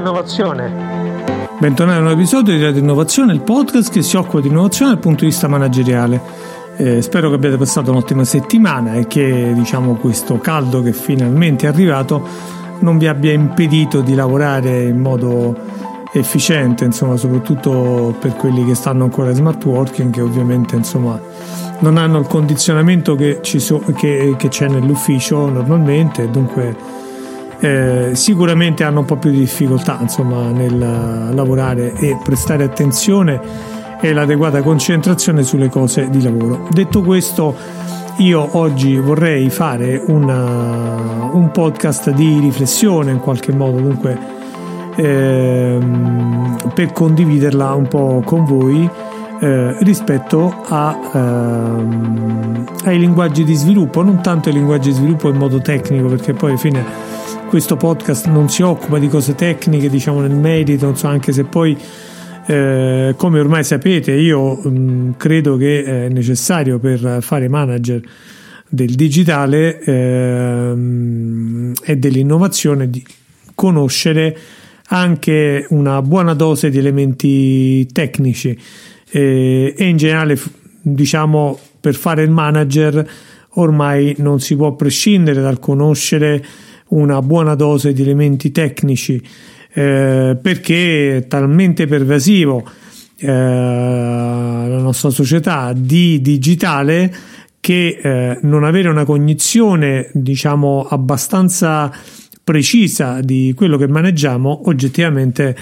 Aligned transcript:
Innovazione. 0.00 0.72
Bentornati 1.58 1.98
a 1.98 2.00
un 2.00 2.06
nuovo 2.06 2.18
episodio 2.18 2.56
di 2.56 2.62
Radio 2.62 2.80
Innovazione, 2.80 3.34
il 3.34 3.42
podcast 3.42 3.92
che 3.92 4.00
si 4.00 4.16
occupa 4.16 4.40
di 4.40 4.48
innovazione 4.48 4.92
dal 4.92 5.00
punto 5.00 5.20
di 5.20 5.26
vista 5.26 5.46
manageriale. 5.46 6.20
Eh, 6.76 7.02
spero 7.02 7.28
che 7.28 7.34
abbiate 7.34 7.58
passato 7.58 7.90
un'ottima 7.90 8.24
settimana 8.24 8.94
e 8.94 9.06
che 9.06 9.52
diciamo, 9.52 9.96
questo 9.96 10.38
caldo 10.38 10.80
che 10.80 10.94
finalmente 10.94 11.66
è 11.66 11.68
arrivato 11.68 12.26
non 12.78 12.96
vi 12.96 13.08
abbia 13.08 13.32
impedito 13.32 14.00
di 14.00 14.14
lavorare 14.14 14.84
in 14.84 15.00
modo 15.00 15.54
efficiente, 16.12 16.86
insomma, 16.86 17.18
soprattutto 17.18 18.16
per 18.18 18.36
quelli 18.36 18.64
che 18.64 18.74
stanno 18.74 19.04
ancora 19.04 19.28
in 19.28 19.36
smart 19.36 19.62
working, 19.66 20.10
che 20.10 20.22
ovviamente 20.22 20.76
insomma, 20.76 21.20
non 21.80 21.98
hanno 21.98 22.20
il 22.20 22.26
condizionamento 22.26 23.14
che, 23.16 23.40
so, 23.42 23.82
che, 23.94 24.34
che 24.38 24.48
c'è 24.48 24.66
nell'ufficio 24.66 25.50
normalmente, 25.50 26.30
dunque 26.30 26.99
eh, 27.60 28.10
sicuramente 28.14 28.84
hanno 28.84 29.00
un 29.00 29.04
po' 29.04 29.16
più 29.16 29.30
di 29.30 29.38
difficoltà 29.38 29.98
insomma, 30.00 30.50
nel 30.50 30.78
lavorare 30.78 31.92
e 31.94 32.18
prestare 32.22 32.64
attenzione 32.64 33.40
e 34.00 34.12
l'adeguata 34.12 34.62
concentrazione 34.62 35.42
sulle 35.42 35.68
cose 35.68 36.08
di 36.08 36.22
lavoro. 36.22 36.66
Detto 36.70 37.02
questo, 37.02 37.54
io 38.16 38.48
oggi 38.52 38.96
vorrei 38.96 39.50
fare 39.50 40.02
una, 40.06 41.28
un 41.32 41.50
podcast 41.52 42.10
di 42.10 42.38
riflessione 42.40 43.10
in 43.10 43.20
qualche 43.20 43.52
modo, 43.52 43.78
dunque 43.78 44.18
ehm, 44.96 46.56
per 46.74 46.92
condividerla 46.92 47.74
un 47.74 47.88
po' 47.88 48.22
con 48.24 48.44
voi. 48.44 48.88
Eh, 49.42 49.74
rispetto 49.84 50.54
a, 50.68 50.98
ehm, 51.14 52.64
ai 52.84 52.98
linguaggi 52.98 53.42
di 53.42 53.54
sviluppo, 53.54 54.02
non 54.02 54.20
tanto 54.20 54.50
ai 54.50 54.54
linguaggi 54.54 54.90
di 54.90 54.96
sviluppo 54.96 55.30
in 55.30 55.36
modo 55.36 55.62
tecnico, 55.62 56.08
perché 56.08 56.34
poi 56.34 56.50
alla 56.50 56.58
fine 56.58 56.84
questo 57.50 57.76
podcast 57.76 58.26
non 58.26 58.48
si 58.48 58.62
occupa 58.62 59.00
di 59.00 59.08
cose 59.08 59.34
tecniche, 59.34 59.90
diciamo 59.90 60.20
nel 60.20 60.30
merito, 60.30 60.86
insomma, 60.86 61.14
anche 61.14 61.32
se 61.32 61.42
poi 61.42 61.76
eh, 62.46 63.14
come 63.16 63.40
ormai 63.40 63.64
sapete 63.64 64.12
io 64.12 64.54
mh, 64.54 64.68
mm, 64.68 65.10
credo 65.16 65.56
che 65.56 65.82
è 65.82 66.08
necessario 66.10 66.78
per 66.78 67.18
fare 67.20 67.48
manager 67.48 68.00
del 68.68 68.94
digitale 68.94 69.80
eh, 69.80 70.74
e 71.82 71.96
dell'innovazione 71.96 72.88
di 72.88 73.04
conoscere 73.56 74.38
anche 74.90 75.66
una 75.70 76.02
buona 76.02 76.34
dose 76.34 76.70
di 76.70 76.78
elementi 76.78 77.84
tecnici. 77.90 78.56
Eh, 79.10 79.74
e 79.76 79.88
in 79.88 79.96
generale 79.96 80.38
diciamo 80.82 81.58
per 81.80 81.96
fare 81.96 82.22
il 82.22 82.30
manager 82.30 83.04
ormai 83.54 84.14
non 84.18 84.38
si 84.38 84.54
può 84.54 84.76
prescindere 84.76 85.40
dal 85.40 85.58
conoscere 85.58 86.68
una 86.90 87.20
buona 87.22 87.54
dose 87.54 87.92
di 87.92 88.02
elementi 88.02 88.50
tecnici 88.52 89.22
eh, 89.72 90.36
perché 90.40 91.16
è 91.16 91.26
talmente 91.26 91.86
pervasivo 91.86 92.64
eh, 93.16 93.26
la 93.26 94.78
nostra 94.78 95.10
società 95.10 95.72
di 95.76 96.20
digitale 96.20 97.12
che 97.60 97.98
eh, 98.02 98.38
non 98.42 98.64
avere 98.64 98.88
una 98.88 99.04
cognizione 99.04 100.10
diciamo 100.14 100.86
abbastanza 100.88 101.92
precisa 102.42 103.20
di 103.20 103.52
quello 103.54 103.76
che 103.76 103.86
maneggiamo 103.86 104.62
oggettivamente 104.64 105.56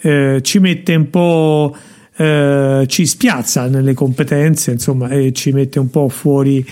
eh, 0.00 0.38
ci 0.42 0.58
mette 0.60 0.94
un 0.94 1.10
po' 1.10 1.76
eh, 2.16 2.84
ci 2.86 3.04
spiazza 3.06 3.66
nelle 3.66 3.92
competenze 3.92 4.70
insomma 4.70 5.08
e 5.08 5.32
ci 5.32 5.52
mette 5.52 5.78
un 5.78 5.90
po' 5.90 6.08
fuori 6.08 6.64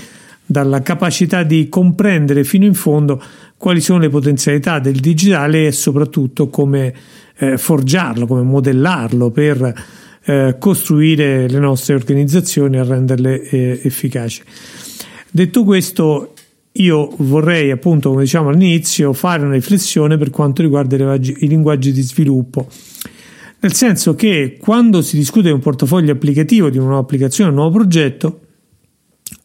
dalla 0.46 0.80
capacità 0.80 1.42
di 1.42 1.68
comprendere 1.68 2.44
fino 2.44 2.64
in 2.64 2.74
fondo 2.74 3.22
quali 3.58 3.80
sono 3.80 3.98
le 3.98 4.08
potenzialità 4.08 4.78
del 4.78 5.00
digitale 5.00 5.66
e 5.66 5.72
soprattutto 5.72 6.48
come 6.48 6.94
eh, 7.36 7.58
forgiarlo, 7.58 8.26
come 8.26 8.42
modellarlo 8.42 9.30
per 9.30 9.74
eh, 10.24 10.56
costruire 10.58 11.48
le 11.48 11.58
nostre 11.58 11.94
organizzazioni 11.94 12.76
e 12.76 12.84
renderle 12.84 13.42
eh, 13.42 13.80
efficaci. 13.82 14.42
Detto 15.30 15.64
questo, 15.64 16.34
io 16.72 17.12
vorrei 17.18 17.70
appunto, 17.70 18.10
come 18.10 18.22
diciamo 18.22 18.50
all'inizio, 18.50 19.12
fare 19.12 19.44
una 19.44 19.54
riflessione 19.54 20.16
per 20.16 20.30
quanto 20.30 20.62
riguarda 20.62 21.14
i 21.16 21.48
linguaggi, 21.48 21.92
di 21.92 22.02
sviluppo. 22.02 22.68
Nel 23.60 23.72
senso 23.72 24.14
che 24.14 24.56
quando 24.60 25.02
si 25.02 25.16
discute 25.16 25.48
di 25.48 25.52
un 25.52 25.60
portafoglio 25.60 26.12
applicativo, 26.12 26.70
di 26.70 26.78
una 26.78 26.86
nuova 26.86 27.02
applicazione, 27.02 27.50
un 27.50 27.56
nuovo 27.56 27.76
progetto, 27.78 28.40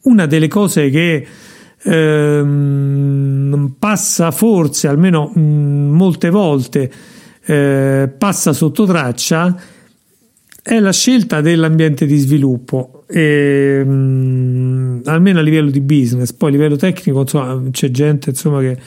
una 0.04 0.28
delle 0.28 0.48
cose 0.48 0.90
che 0.92 1.26
ehm, 1.84 3.76
passa 3.78 4.32
forse, 4.32 4.88
almeno 4.88 5.32
mh, 5.34 5.40
molte 5.40 6.30
volte, 6.30 6.92
eh, 7.46 8.10
passa 8.18 8.54
sotto 8.54 8.86
traccia, 8.86 9.56
è 10.62 10.80
la 10.80 10.94
scelta 10.94 11.42
dell'ambiente 11.42 12.06
di 12.06 12.18
sviluppo, 12.18 13.04
e, 13.08 13.84
mh, 13.84 15.02
almeno 15.06 15.40
a 15.40 15.42
livello 15.42 15.70
di 15.70 15.82
business, 15.82 16.32
poi 16.34 16.50
a 16.50 16.52
livello 16.54 16.76
tecnico 16.78 17.22
insomma, 17.22 17.62
c'è 17.70 17.92
gente 17.92 18.30
insomma, 18.30 18.62
che 18.62 18.78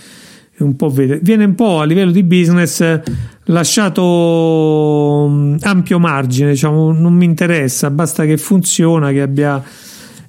un 0.58 0.74
po' 0.74 0.88
vede, 0.88 1.18
viene 1.22 1.44
un 1.44 1.54
po' 1.54 1.80
a 1.80 1.84
livello 1.84 2.10
di 2.10 2.22
business 2.22 3.00
lasciato 3.44 5.26
ampio 5.60 5.98
margine, 5.98 6.52
diciamo, 6.52 6.92
non 6.92 7.12
mi 7.12 7.26
interessa, 7.26 7.90
basta 7.90 8.24
che 8.24 8.38
funziona, 8.38 9.10
che 9.12 9.20
abbia 9.20 9.62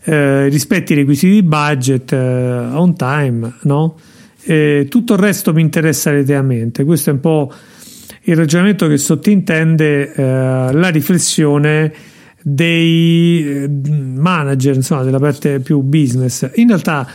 eh, 0.09 0.47
rispetti 0.47 0.93
i 0.93 0.95
requisiti 0.95 1.33
di 1.33 1.43
budget, 1.43 2.13
eh, 2.13 2.17
on 2.17 2.95
time, 2.95 3.55
no? 3.63 3.97
E 4.41 4.87
tutto 4.89 5.15
il 5.15 5.19
resto 5.19 5.51
mi 5.51 5.61
interessa 5.61 6.11
relativamente. 6.11 6.85
Questo 6.85 7.09
è 7.09 7.13
un 7.13 7.19
po' 7.19 7.51
il 8.23 8.35
ragionamento 8.37 8.87
che 8.87 8.97
sottintende 8.97 10.13
eh, 10.13 10.23
la 10.71 10.87
riflessione 10.87 11.91
dei 12.41 13.45
eh, 13.45 13.69
manager, 13.69 14.75
insomma, 14.75 15.03
della 15.03 15.19
parte 15.19 15.59
più 15.59 15.81
business. 15.81 16.49
In 16.55 16.67
realtà 16.67 17.05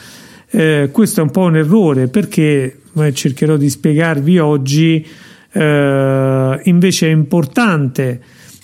eh, 0.51 0.91
questo 0.93 1.21
è 1.21 1.23
un 1.23 1.31
po' 1.31 1.45
un 1.45 1.57
errore 1.57 2.09
perché 2.09 2.77
cercherò 3.15 3.57
di 3.57 3.71
spiegarvi 3.71 4.39
oggi. 4.39 5.07
Eh, 5.51 6.61
invece 6.65 7.07
è 7.07 7.11
importante 7.11 8.21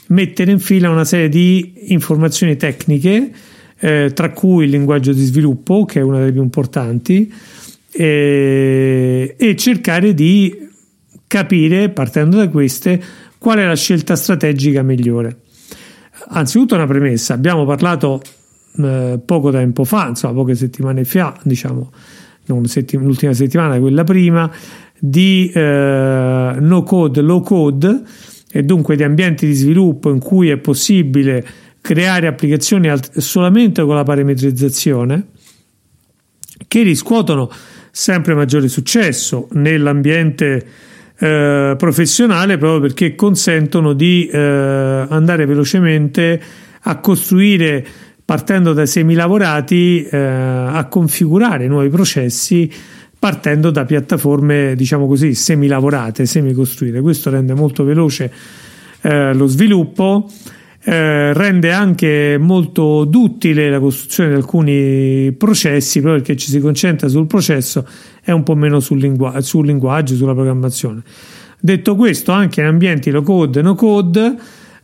mettere 0.08 0.50
in 0.50 0.58
fila 0.58 0.90
una 0.90 1.04
serie 1.04 1.30
di 1.30 1.72
informazioni 1.86 2.56
tecniche 2.56 3.30
eh, 3.80 4.10
tra 4.14 4.30
cui 4.30 4.64
il 4.64 4.70
linguaggio 4.70 5.12
di 5.12 5.24
sviluppo, 5.24 5.84
che 5.84 6.00
è 6.00 6.02
una 6.02 6.18
delle 6.18 6.32
più 6.32 6.42
importanti, 6.42 7.32
eh, 7.90 9.34
e 9.36 9.56
cercare 9.56 10.14
di 10.14 10.66
capire, 11.26 11.90
partendo 11.90 12.36
da 12.36 12.48
queste, 12.48 13.00
qual 13.38 13.58
è 13.58 13.66
la 13.66 13.76
scelta 13.76 14.16
strategica 14.16 14.82
migliore. 14.82 15.40
Anzitutto 16.30 16.74
una 16.74 16.86
premessa, 16.86 17.34
abbiamo 17.34 17.64
parlato 17.64 18.20
eh, 18.76 19.20
poco 19.24 19.50
tempo 19.50 19.84
fa, 19.84 20.08
insomma 20.08 20.34
poche 20.34 20.54
settimane 20.54 21.04
fa, 21.04 21.38
diciamo 21.42 21.90
settim- 22.64 23.02
l'ultima 23.02 23.32
settimana, 23.32 23.78
quella 23.78 24.04
prima, 24.04 24.50
di 24.98 25.50
eh, 25.54 26.56
no 26.58 26.82
code, 26.82 27.20
low 27.20 27.40
code 27.40 28.02
e 28.50 28.62
dunque 28.62 28.96
di 28.96 29.02
ambienti 29.02 29.46
di 29.46 29.52
sviluppo 29.52 30.10
in 30.10 30.18
cui 30.18 30.48
è 30.48 30.56
possibile 30.56 31.46
creare 31.88 32.26
applicazioni 32.26 32.92
solamente 33.16 33.82
con 33.82 33.94
la 33.94 34.02
parametrizzazione 34.02 35.28
che 36.68 36.82
riscuotono 36.82 37.50
sempre 37.90 38.34
maggiore 38.34 38.68
successo 38.68 39.48
nell'ambiente 39.52 40.66
eh, 41.18 41.74
professionale 41.78 42.58
proprio 42.58 42.80
perché 42.80 43.14
consentono 43.14 43.94
di 43.94 44.26
eh, 44.26 44.38
andare 44.38 45.46
velocemente 45.46 46.38
a 46.82 46.98
costruire 46.98 47.86
partendo 48.22 48.74
da 48.74 48.84
semilavorati 48.84 50.04
eh, 50.04 50.18
a 50.18 50.86
configurare 50.90 51.68
nuovi 51.68 51.88
processi 51.88 52.70
partendo 53.18 53.70
da 53.70 53.86
piattaforme 53.86 54.74
diciamo 54.76 55.06
così 55.06 55.32
semilavorate, 55.32 56.26
semi-costruite. 56.26 57.00
Questo 57.00 57.30
rende 57.30 57.54
molto 57.54 57.82
veloce 57.82 58.30
eh, 59.00 59.32
lo 59.32 59.46
sviluppo 59.46 60.30
eh, 60.90 61.34
rende 61.34 61.70
anche 61.70 62.38
molto 62.40 63.04
duttile 63.04 63.68
la 63.68 63.78
costruzione 63.78 64.30
di 64.30 64.36
alcuni 64.36 65.34
processi 65.36 66.00
proprio 66.00 66.22
perché 66.22 66.38
ci 66.38 66.48
si 66.48 66.60
concentra 66.60 67.08
sul 67.08 67.26
processo 67.26 67.86
e 68.24 68.32
un 68.32 68.42
po' 68.42 68.54
meno 68.54 68.80
sul, 68.80 68.96
lingu- 68.96 69.36
sul 69.40 69.66
linguaggio, 69.66 70.14
sulla 70.14 70.32
programmazione. 70.32 71.02
Detto 71.60 71.94
questo, 71.94 72.32
anche 72.32 72.62
in 72.62 72.68
ambienti 72.68 73.10
low 73.10 73.22
code 73.22 73.58
e 73.58 73.62
no 73.62 73.74
code 73.74 74.34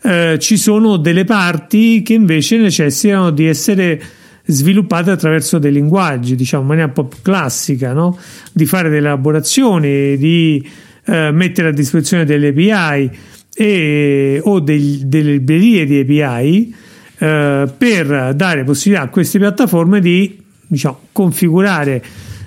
eh, 0.02 0.36
ci 0.38 0.58
sono 0.58 0.98
delle 0.98 1.24
parti 1.24 2.02
che 2.02 2.12
invece 2.12 2.58
necessitano 2.58 3.30
di 3.30 3.46
essere 3.46 4.02
sviluppate 4.44 5.10
attraverso 5.10 5.56
dei 5.56 5.72
linguaggi, 5.72 6.34
diciamo 6.34 6.64
in 6.64 6.68
maniera 6.68 6.88
un 6.88 6.94
po' 6.94 7.06
più 7.06 7.22
classica, 7.22 7.94
no? 7.94 8.18
di 8.52 8.66
fare 8.66 8.90
delle 8.90 9.06
elaborazioni, 9.06 10.18
di 10.18 10.70
eh, 11.06 11.30
mettere 11.30 11.68
a 11.68 11.72
disposizione 11.72 12.26
delle 12.26 12.48
API 12.48 13.10
e, 13.54 14.40
o 14.42 14.60
degli, 14.60 15.04
delle 15.04 15.32
librerie 15.32 15.84
di 15.86 16.20
API 16.20 16.74
eh, 17.18 17.72
per 17.76 18.34
dare 18.34 18.64
possibilità 18.64 19.06
a 19.06 19.08
queste 19.08 19.38
piattaforme 19.38 20.00
di 20.00 20.40
diciamo, 20.66 20.98
configurare 21.12 22.02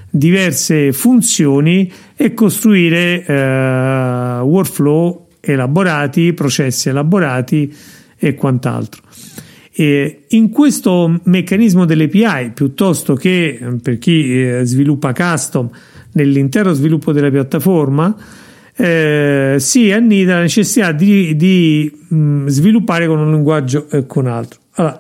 diverse 0.10 0.92
funzioni 0.92 1.92
e 2.16 2.34
costruire 2.34 3.24
eh, 3.26 4.40
workflow 4.42 5.28
elaborati, 5.40 6.34
processi 6.34 6.90
elaborati 6.90 7.74
e 8.18 8.36
quant'altro. 8.36 9.02
E 9.80 10.24
in 10.30 10.50
questo 10.50 11.20
meccanismo 11.26 11.86
delle 11.86 12.06
API, 12.06 12.52
piuttosto 12.54 13.14
che 13.14 13.60
per 13.82 14.00
chi 14.00 14.42
eh, 14.42 14.62
sviluppa 14.64 15.14
custom 15.14 15.70
nell'intero 16.14 16.74
sviluppo 16.74 17.12
della 17.12 17.30
piattaforma, 17.30 18.16
eh, 18.80 19.56
si 19.58 19.92
annida 19.92 20.36
la 20.36 20.42
necessità 20.42 20.92
di, 20.92 21.36
di 21.36 21.92
mh, 22.10 22.48
sviluppare 22.48 23.08
con 23.08 23.20
un 23.20 23.32
linguaggio 23.32 23.90
e 23.90 24.06
con 24.06 24.28
altro. 24.28 24.60
Allora, 24.74 25.00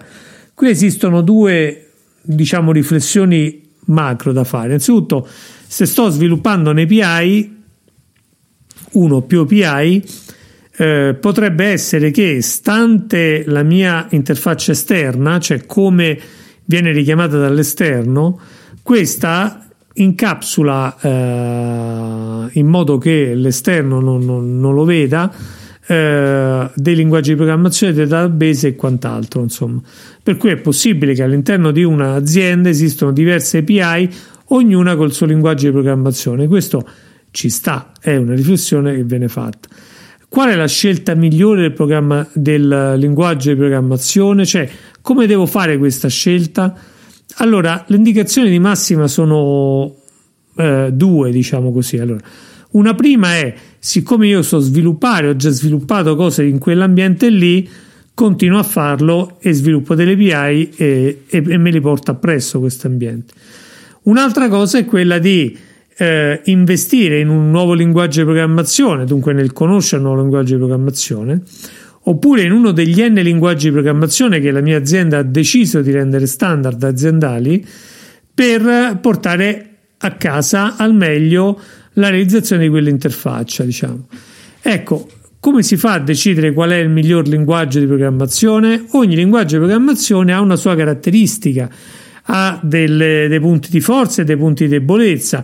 qui 0.53 0.69
esistono 0.69 1.21
due 1.21 1.91
diciamo 2.24 2.71
riflessioni 2.71 3.62
macro 3.85 4.31
da 4.31 4.44
fare. 4.44 4.68
Innanzitutto, 4.68 5.27
se 5.68 5.85
sto 5.85 6.09
sviluppando 6.09 6.71
un 6.71 6.79
API, 6.79 7.56
uno 8.94 9.21
più 9.21 9.41
API, 9.41 10.03
eh, 10.77 11.15
potrebbe 11.19 11.65
essere 11.65 12.09
che, 12.09 12.41
stante 12.41 13.44
la 13.45 13.62
mia 13.62 14.07
interfaccia 14.09 14.71
esterna, 14.71 15.39
cioè 15.39 15.65
come 15.68 16.19
viene 16.65 16.91
richiamata 16.91 17.38
dall'esterno, 17.38 18.39
questa 18.81 19.67
incapsula 19.98 20.98
eh, 21.00 22.50
in 22.60 22.68
modo 22.68 22.98
che 22.98 23.34
l'esterno 23.36 24.00
non, 24.00 24.26
non, 24.26 24.60
non 24.60 24.74
lo 24.74 24.84
veda 24.84 25.32
eh, 25.88 26.70
dei 26.76 26.96
linguaggi 26.96 27.30
di 27.32 27.36
programmazione, 27.36 27.94
dei 27.94 28.08
database 28.08 28.68
e 28.68 28.76
quant'altro. 28.76 29.42
Insomma. 29.42 29.82
Per 30.22 30.38
cui 30.38 30.50
è 30.52 30.58
possibile 30.58 31.14
che 31.14 31.24
all'interno 31.24 31.72
di 31.72 31.84
un'azienda 31.84 32.70
esistano 32.70 33.12
diverse 33.12 33.60
API, 33.60 34.10
ognuna 34.50 34.96
col 34.96 35.14
suo 35.14 35.26
linguaggio 35.26 35.68
di 35.68 35.72
programmazione. 35.72 36.48
Questo 36.48 36.88
ci 37.32 37.50
sta, 37.50 37.92
è 38.00 38.16
una 38.16 38.34
riflessione 38.34 38.96
che 38.96 39.04
viene 39.04 39.28
fatta. 39.28 39.68
Qual 40.30 40.50
è 40.50 40.56
la 40.56 40.68
scelta 40.68 41.16
migliore 41.16 41.74
del, 41.74 42.28
del 42.34 42.96
linguaggio 42.98 43.50
di 43.50 43.56
programmazione? 43.56 44.46
Cioè, 44.46 44.70
come 45.02 45.26
devo 45.26 45.46
fare 45.46 45.78
questa 45.78 46.10
scelta? 46.10 46.76
Allora, 47.39 47.84
le 47.88 47.98
indicazioni 47.98 48.50
di 48.50 48.60
massima 48.60 49.07
sono 49.07 49.95
eh, 50.56 50.89
due, 50.92 51.31
diciamo 51.31 51.72
così. 51.72 51.98
Allora, 51.98 52.22
una 52.72 52.95
prima 52.95 53.36
è, 53.36 53.54
siccome 53.80 54.28
io 54.28 54.42
so 54.42 54.60
sviluppare, 54.60 55.30
ho 55.30 55.36
già 55.36 55.50
sviluppato 55.50 56.16
cose 56.16 56.44
in 56.44 56.57
quell'ambiente 56.57 57.30
lì, 57.30 57.69
continuo 58.13 58.57
a 58.57 58.63
farlo 58.63 59.38
e 59.39 59.54
sviluppo 59.54 59.94
delle 59.94 60.13
API 60.13 60.69
e, 60.75 61.22
e, 61.28 61.44
e 61.48 61.57
me 61.57 61.69
li 61.69 61.80
porto 61.80 62.12
appresso 62.12 62.60
questo 62.60 62.88
ambiente. 62.88 63.34
Un'altra 64.04 64.50
cosa 64.50 64.80
è 64.80 64.86
quella 64.86 65.19
di 65.19 65.56
eh, 65.98 66.42
investire 66.45 67.19
in 67.19 67.30
un 67.30 67.51
nuovo 67.51 67.74
linguaggio 67.74 68.19
di 68.19 68.25
programmazione, 68.25 69.06
dunque 69.06 69.34
nel 69.34 69.54
conoscere 69.54 70.01
un 70.01 70.07
nuovo 70.07 70.22
linguaggio 70.22 70.54
di 70.54 70.60
programmazione, 70.60 71.42
oppure 72.07 72.44
in 72.44 72.51
uno 72.51 72.71
degli 72.71 73.01
N 73.01 73.15
linguaggi 73.15 73.68
di 73.68 73.74
programmazione 73.74 74.39
che 74.39 74.51
la 74.51 74.62
mia 74.62 74.77
azienda 74.77 75.19
ha 75.19 75.24
deciso 75.24 75.81
di 75.81 75.92
rendere 75.92 76.25
standard 76.25 76.81
aziendali 76.83 77.65
per 78.33 78.98
portare 79.01 79.69
a 79.98 80.12
casa 80.12 80.77
al 80.77 80.94
meglio 80.94 81.59
la 81.94 82.09
realizzazione 82.09 82.63
di 82.63 82.69
quell'interfaccia, 82.69 83.63
diciamo. 83.63 84.07
Ecco, 84.62 85.09
come 85.39 85.63
si 85.63 85.75
fa 85.75 85.94
a 85.94 86.00
decidere 86.00 86.54
qual 86.54 86.69
è 86.69 86.77
il 86.77 86.89
miglior 86.89 87.27
linguaggio 87.27 87.80
di 87.80 87.88
programmazione? 87.88 88.86
Ogni 88.92 89.15
linguaggio 89.15 89.56
di 89.56 89.63
programmazione 89.63 90.31
ha 90.31 90.39
una 90.39 90.56
sua 90.56 90.75
caratteristica, 90.75 91.69
ha 92.24 92.60
delle, 92.63 93.27
dei 93.27 93.39
punti 93.39 93.69
di 93.69 93.81
forza 93.81 94.21
e 94.21 94.25
dei 94.25 94.38
punti 94.38 94.63
di 94.63 94.69
debolezza 94.69 95.44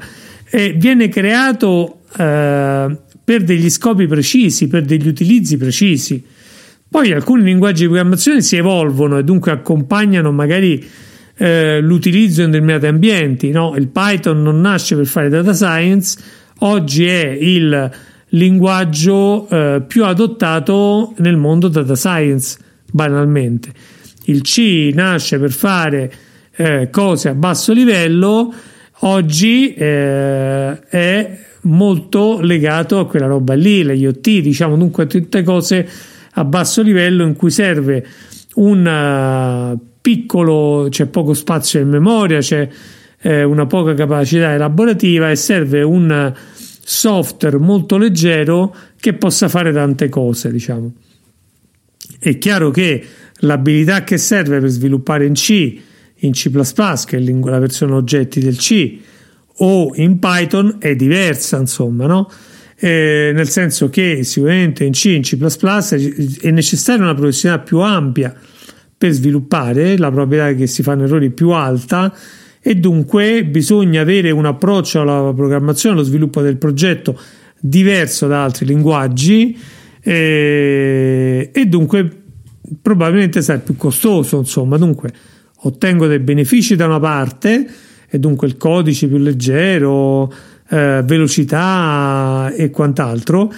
e 0.50 0.74
viene 0.77 1.09
creato 1.09 2.01
eh, 2.16 2.98
per 3.24 3.44
degli 3.44 3.69
scopi 3.69 4.07
precisi, 4.07 4.68
per 4.68 4.83
degli 4.83 5.07
utilizzi 5.07 5.57
precisi. 5.57 6.24
Poi 6.94 7.12
alcuni 7.12 7.42
linguaggi 7.42 7.81
di 7.81 7.88
programmazione 7.88 8.42
si 8.42 8.56
evolvono 8.56 9.18
e 9.18 9.24
dunque 9.24 9.51
accompagnano 9.51 10.31
magari 10.31 10.88
eh, 11.38 11.81
l'utilizzo 11.81 12.44
in 12.44 12.51
determinati 12.51 12.86
ambienti. 12.86 13.50
No? 13.50 13.74
Il 13.75 13.88
Python 13.88 14.44
non 14.44 14.62
nasce 14.62 14.95
per 14.95 15.07
fare 15.07 15.28
data 15.28 15.56
science, 15.56 16.19
oggi 16.60 17.07
è 17.07 17.36
il 17.42 17.92
linguaggio 18.28 19.50
eh, 19.50 19.81
più 19.88 20.06
adottato 20.06 21.16
nel 21.18 21.36
mondo 21.36 21.68
data 21.68 21.95
science, 21.95 22.60
banalmente. 22.92 23.72
Il 24.25 24.44
C 24.44 24.92
nasce 24.94 25.40
per 25.40 25.51
fare 25.51 26.13
eh, 26.56 26.90
cose 26.92 27.30
a 27.30 27.34
basso 27.34 27.74
livello, 27.74 28.54
oggi 29.00 29.74
eh, 29.74 30.80
è 30.80 31.40
molto 31.62 32.40
legato 32.40 33.00
a 33.00 33.07
quella 33.07 33.25
roba 33.25 33.56
lì, 33.56 33.84
l'IoT, 33.84 34.42
diciamo 34.42 34.78
dunque 34.78 35.07
tutte 35.07 35.42
cose 35.42 36.12
a 36.33 36.44
basso 36.45 36.81
livello 36.81 37.25
in 37.25 37.35
cui 37.35 37.51
serve 37.51 38.06
un 38.56 38.85
eh, 38.85 39.77
piccolo, 40.01 40.88
c'è 40.89 41.06
poco 41.06 41.33
spazio 41.33 41.80
in 41.80 41.89
memoria, 41.89 42.39
c'è 42.39 42.68
eh, 43.21 43.44
una 43.44 43.65
poca 43.65 43.94
capacità 43.94 44.53
elaborativa 44.53 45.31
e 45.31 45.35
serve 45.35 45.81
un 45.81 46.33
software 46.85 47.57
molto 47.57 47.97
leggero 47.97 48.75
che 49.00 49.13
possa 49.13 49.47
fare 49.47 49.71
tante 49.71 50.09
cose, 50.09 50.51
diciamo. 50.51 50.91
È 52.19 52.38
chiaro 52.38 52.69
che 52.71 53.03
l'abilità 53.39 54.03
che 54.03 54.18
serve 54.18 54.59
per 54.59 54.69
sviluppare 54.69 55.25
in 55.25 55.33
C, 55.33 55.77
in 56.15 56.31
C++, 56.31 56.50
che 57.06 57.18
è 57.18 57.21
la 57.21 57.59
versione 57.59 57.94
oggetti 57.94 58.39
del 58.39 58.57
C, 58.57 58.97
o 59.57 59.91
in 59.95 60.19
Python 60.19 60.77
è 60.80 60.95
diversa, 60.95 61.57
insomma, 61.57 62.06
no? 62.07 62.30
Eh, 62.83 63.31
nel 63.33 63.47
senso 63.47 63.89
che 63.89 64.25
sicuramente 64.25 64.83
in 64.83 64.91
C 64.91 65.06
in 65.06 65.21
C 65.21 65.38
è 66.41 66.51
necessaria 66.51 67.01
una 67.01 67.13
professionalità 67.13 67.63
più 67.63 67.80
ampia 67.80 68.35
per 68.97 69.12
sviluppare, 69.12 69.97
la 69.97 70.11
probabilità 70.11 70.54
che 70.54 70.68
si 70.68 70.83
fanno 70.83 71.04
errori 71.04 71.30
più 71.30 71.52
alta 71.52 72.13
e 72.61 72.75
dunque 72.75 73.45
bisogna 73.45 74.02
avere 74.02 74.31
un 74.31 74.45
approccio 74.45 74.99
alla 74.99 75.31
programmazione, 75.33 75.95
allo 75.95 76.04
sviluppo 76.04 76.42
del 76.42 76.57
progetto 76.57 77.18
diverso 77.57 78.28
da 78.28 78.44
altri 78.44 78.66
linguaggi 78.66 79.57
eh, 80.02 81.52
e 81.54 81.66
dunque 81.66 82.23
probabilmente 82.81 83.42
sarà 83.42 83.59
più 83.59 83.78
costoso, 83.78 84.40
insomma, 84.40 84.75
dunque 84.75 85.09
ottengo 85.56 86.06
dei 86.06 86.19
benefici 86.19 86.75
da 86.75 86.87
una 86.87 86.99
parte 86.99 87.66
e 88.09 88.19
dunque 88.19 88.45
il 88.47 88.57
codice 88.57 89.07
più 89.07 89.19
leggero, 89.19 90.31
eh, 90.73 91.03
velocità 91.06 92.51
e 92.56 92.71
quant'altro, 92.71 93.53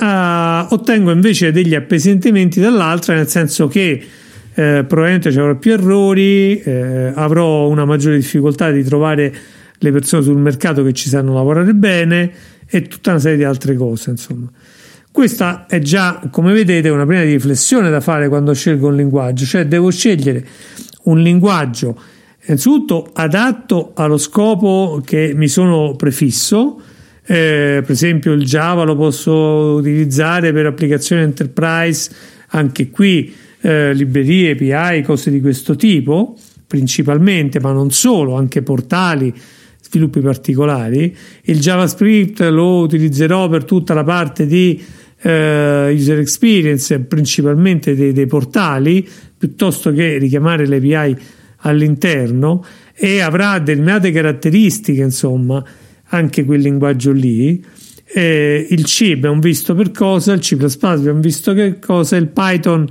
eh, 0.00 0.66
ottengo 0.68 1.10
invece 1.10 1.52
degli 1.52 1.74
appesantimenti 1.74 2.58
dall'altra, 2.58 3.14
nel 3.14 3.28
senso 3.28 3.68
che 3.68 4.02
eh, 4.54 4.84
probabilmente 4.86 5.30
ci 5.30 5.38
avrò 5.38 5.56
più 5.56 5.72
errori, 5.72 6.58
eh, 6.60 7.12
avrò 7.14 7.68
una 7.68 7.84
maggiore 7.84 8.16
difficoltà 8.16 8.70
di 8.70 8.82
trovare 8.82 9.34
le 9.76 9.92
persone 9.92 10.22
sul 10.22 10.38
mercato 10.38 10.82
che 10.82 10.94
ci 10.94 11.10
sanno 11.10 11.34
lavorare 11.34 11.74
bene 11.74 12.32
e 12.66 12.82
tutta 12.82 13.10
una 13.10 13.20
serie 13.20 13.36
di 13.36 13.44
altre 13.44 13.74
cose, 13.74 14.10
insomma. 14.10 14.50
Questa 15.12 15.66
è 15.68 15.78
già, 15.80 16.20
come 16.30 16.52
vedete, 16.54 16.88
una 16.88 17.04
prima 17.04 17.22
riflessione 17.22 17.90
da 17.90 18.00
fare 18.00 18.28
quando 18.28 18.54
scelgo 18.54 18.88
un 18.88 18.96
linguaggio, 18.96 19.44
cioè 19.44 19.66
devo 19.66 19.90
scegliere 19.90 20.44
un 21.04 21.20
linguaggio 21.20 21.96
Innanzitutto 22.46 23.08
adatto 23.14 23.92
allo 23.94 24.18
scopo 24.18 25.00
che 25.02 25.32
mi 25.34 25.48
sono 25.48 25.94
prefisso, 25.96 26.78
eh, 27.24 27.80
per 27.80 27.90
esempio 27.90 28.32
il 28.32 28.44
Java 28.44 28.84
lo 28.84 28.94
posso 28.96 29.32
utilizzare 29.76 30.52
per 30.52 30.66
applicazioni 30.66 31.22
enterprise, 31.22 32.10
anche 32.48 32.90
qui 32.90 33.32
eh, 33.62 33.94
librerie, 33.94 34.50
API, 34.50 35.02
cose 35.02 35.30
di 35.30 35.40
questo 35.40 35.74
tipo, 35.74 36.36
principalmente, 36.66 37.60
ma 37.60 37.72
non 37.72 37.90
solo, 37.90 38.34
anche 38.34 38.60
portali, 38.60 39.32
sviluppi 39.80 40.20
particolari. 40.20 41.16
Il 41.44 41.60
JavaScript 41.60 42.40
lo 42.40 42.80
utilizzerò 42.80 43.48
per 43.48 43.64
tutta 43.64 43.94
la 43.94 44.04
parte 44.04 44.46
di 44.46 44.82
eh, 45.22 45.90
user 45.94 46.18
experience, 46.18 46.98
principalmente 47.00 47.94
dei, 47.94 48.12
dei 48.12 48.26
portali, 48.26 49.08
piuttosto 49.38 49.92
che 49.92 50.18
richiamare 50.18 50.66
le 50.66 50.76
API 50.76 51.16
all'interno 51.64 52.64
e 52.94 53.20
avrà 53.20 53.58
determinate 53.58 54.10
caratteristiche, 54.10 55.02
insomma, 55.02 55.62
anche 56.08 56.44
quel 56.44 56.60
linguaggio 56.60 57.12
lì. 57.12 57.62
Eh, 58.06 58.66
il 58.70 58.84
C 58.84 59.10
abbiamo 59.14 59.40
visto 59.40 59.74
per 59.74 59.90
cosa, 59.90 60.32
il 60.32 60.40
C 60.40 60.56
abbiamo 60.82 61.20
visto 61.20 61.52
che 61.52 61.78
cosa, 61.78 62.16
il 62.16 62.28
Python 62.28 62.86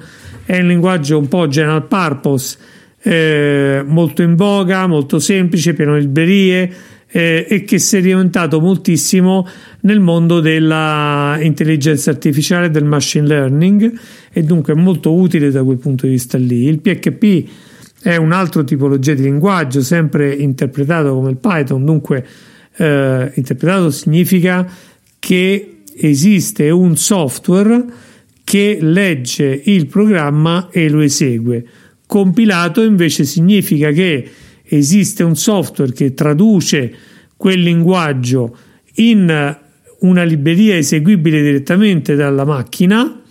è 0.45 0.59
un 0.59 0.67
linguaggio 0.67 1.17
un 1.17 1.27
po' 1.27 1.47
general 1.47 1.87
purpose, 1.87 2.57
eh, 3.01 3.83
molto 3.85 4.21
in 4.21 4.35
voga, 4.35 4.87
molto 4.87 5.19
semplice, 5.19 5.73
pieno 5.73 5.95
di 5.95 6.01
librerie 6.01 6.71
eh, 7.09 7.45
e 7.47 7.63
che 7.63 7.77
si 7.77 7.97
è 7.97 8.01
diventato 8.01 8.59
moltissimo 8.59 9.47
nel 9.81 9.99
mondo 9.99 10.39
dell'intelligenza 10.39 12.09
artificiale, 12.09 12.71
del 12.71 12.85
machine 12.85 13.27
learning 13.27 13.93
e 14.31 14.43
dunque 14.43 14.73
è 14.73 14.75
molto 14.75 15.13
utile 15.13 15.51
da 15.51 15.63
quel 15.63 15.77
punto 15.77 16.05
di 16.05 16.13
vista 16.13 16.37
lì. 16.37 16.67
Il 16.67 16.79
PHP 16.79 17.45
è 18.03 18.17
un'altra 18.17 18.63
tipologia 18.63 19.15
di 19.15 19.23
linguaggio, 19.23 19.81
sempre 19.81 20.31
interpretato 20.31 21.15
come 21.15 21.31
il 21.31 21.37
Python, 21.37 21.83
dunque 21.83 22.25
Eh, 22.75 23.31
interpretato 23.35 23.91
significa 23.91 24.67
che 25.19 25.81
esiste 25.95 26.71
un 26.71 26.97
software 26.97 27.85
che 28.43 28.79
legge 28.81 29.61
il 29.65 29.85
programma 29.85 30.69
e 30.71 30.89
lo 30.89 31.01
esegue. 31.01 31.63
Compilato 32.07 32.81
invece 32.81 33.25
significa 33.25 33.91
che 33.91 34.27
esiste 34.63 35.21
un 35.21 35.35
software 35.35 35.93
che 35.93 36.15
traduce 36.15 36.91
quel 37.37 37.61
linguaggio 37.61 38.57
in 38.95 39.57
una 39.99 40.23
libreria 40.23 40.75
eseguibile 40.75 41.43
direttamente 41.43 42.15
dalla 42.15 42.43
macchina 42.43 43.21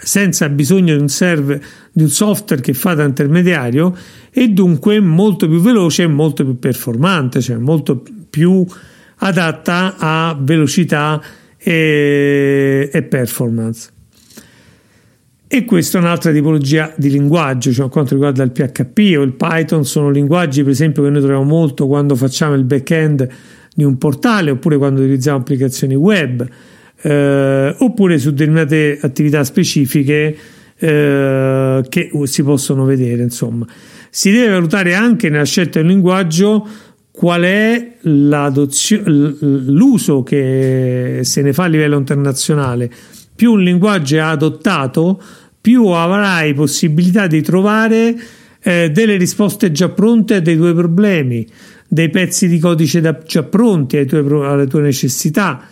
senza 0.00 0.48
bisogno 0.48 0.94
di 0.94 1.00
un, 1.00 1.08
server, 1.08 1.60
di 1.96 2.02
un 2.02 2.08
software 2.08 2.60
che 2.60 2.74
fa 2.74 2.94
da 2.94 3.04
intermediario 3.04 3.96
e 4.32 4.48
dunque 4.48 4.98
molto 4.98 5.48
più 5.48 5.60
veloce 5.60 6.02
e 6.02 6.06
molto 6.08 6.42
più 6.42 6.58
performante, 6.58 7.40
cioè 7.40 7.56
molto 7.56 8.02
più 8.28 8.66
adatta 9.18 9.94
a 9.96 10.36
velocità 10.38 11.22
e, 11.56 12.90
e 12.92 13.02
performance. 13.04 13.90
E 15.46 15.64
questa 15.64 15.98
è 15.98 16.00
un'altra 16.00 16.32
tipologia 16.32 16.92
di 16.96 17.10
linguaggio, 17.10 17.70
cioè 17.70 17.88
quanto 17.88 18.14
riguarda 18.14 18.42
il 18.42 18.50
PHP 18.50 19.16
o 19.16 19.22
il 19.22 19.34
Python, 19.34 19.84
sono 19.84 20.10
linguaggi 20.10 20.62
per 20.62 20.72
esempio 20.72 21.04
che 21.04 21.10
noi 21.10 21.20
troviamo 21.20 21.44
molto 21.44 21.86
quando 21.86 22.16
facciamo 22.16 22.54
il 22.54 22.64
back-end 22.64 23.28
di 23.72 23.84
un 23.84 23.96
portale 23.98 24.50
oppure 24.50 24.78
quando 24.78 25.00
utilizziamo 25.00 25.38
applicazioni 25.38 25.94
web 25.94 26.44
eh, 27.02 27.74
oppure 27.78 28.18
su 28.18 28.30
determinate 28.30 28.98
attività 29.00 29.44
specifiche 29.44 30.36
eh, 30.78 31.84
che 31.88 32.10
si 32.24 32.42
possono 32.42 32.84
vedere. 32.84 33.22
Insomma, 33.22 33.66
si 34.10 34.30
deve 34.30 34.52
valutare 34.52 34.94
anche 34.94 35.28
nella 35.28 35.44
scelta 35.44 35.80
del 35.80 35.88
linguaggio 35.88 36.66
qual 37.10 37.42
è 37.42 37.96
l'uso 38.02 38.62
che 40.22 41.20
se 41.22 41.42
ne 41.42 41.52
fa 41.52 41.64
a 41.64 41.68
livello 41.68 41.96
internazionale. 41.96 42.90
Più 43.34 43.52
un 43.52 43.62
linguaggio 43.62 44.16
è 44.16 44.20
adottato, 44.20 45.20
più 45.60 45.86
avrai 45.86 46.54
possibilità 46.54 47.26
di 47.26 47.40
trovare 47.40 48.16
eh, 48.60 48.90
delle 48.90 49.16
risposte 49.16 49.72
già 49.72 49.88
pronte 49.90 50.36
a 50.36 50.40
dei 50.40 50.56
tuoi 50.56 50.74
problemi, 50.74 51.46
dei 51.86 52.10
pezzi 52.10 52.48
di 52.48 52.58
codice 52.58 53.00
da, 53.00 53.16
già 53.24 53.42
pronti 53.42 54.04
tuoi, 54.06 54.46
alle 54.46 54.66
tue 54.66 54.80
necessità 54.80 55.68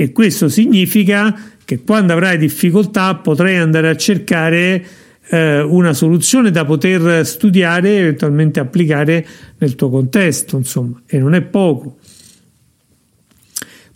e 0.00 0.12
questo 0.12 0.48
significa 0.48 1.36
che 1.64 1.82
quando 1.82 2.12
avrai 2.12 2.38
difficoltà 2.38 3.16
potrai 3.16 3.56
andare 3.56 3.88
a 3.88 3.96
cercare 3.96 4.86
eh, 5.28 5.60
una 5.60 5.92
soluzione 5.92 6.52
da 6.52 6.64
poter 6.64 7.26
studiare 7.26 7.88
e 7.88 7.96
eventualmente 7.96 8.60
applicare 8.60 9.26
nel 9.58 9.74
tuo 9.74 9.90
contesto, 9.90 10.56
insomma, 10.56 11.02
e 11.04 11.18
non 11.18 11.34
è 11.34 11.42
poco. 11.42 11.98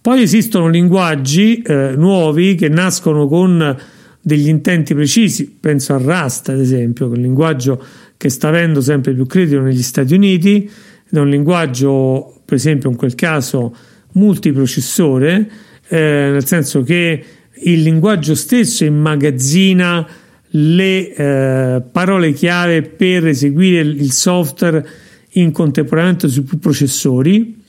Poi 0.01 0.23
esistono 0.23 0.67
linguaggi 0.67 1.63
eh, 1.63 1.93
nuovi 1.97 2.57
che 2.57 2.69
nascono 2.69 3.29
con 3.29 3.79
degli 4.21 4.49
intenti 4.49 4.95
precisi, 4.95 5.57
penso 5.61 5.95
a 5.95 5.99
Rust 5.99 6.49
ad 6.49 6.59
esempio, 6.59 7.07
che 7.07 7.15
è 7.15 7.17
un 7.17 7.23
linguaggio 7.23 7.81
che 8.17 8.29
sta 8.29 8.49
avendo 8.49 8.81
sempre 8.81 9.15
più 9.15 9.27
credito 9.27 9.61
negli 9.61 9.83
Stati 9.83 10.15
Uniti, 10.15 10.69
ed 11.09 11.17
è 11.17 11.21
un 11.21 11.29
linguaggio, 11.29 12.41
per 12.45 12.57
esempio 12.57 12.91
in 12.91 12.97
quel 12.97 13.15
caso, 13.15 13.73
multiprocessore, 14.15 15.71
eh, 15.93 16.31
nel 16.33 16.47
senso 16.47 16.83
che 16.83 17.23
il 17.65 17.83
linguaggio 17.83 18.35
stesso 18.35 18.83
immagazzina 18.83 20.09
le 20.55 21.15
eh, 21.15 21.83
parole 21.83 22.33
chiave 22.33 22.81
per 22.81 23.27
eseguire 23.27 23.81
il 23.81 24.11
software 24.11 24.89
in 25.33 25.53
contemporaneamente 25.53 26.29
su 26.29 26.45
più 26.45 26.59
processori. 26.59 27.61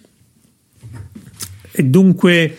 E 1.69 1.83
dunque 1.83 2.55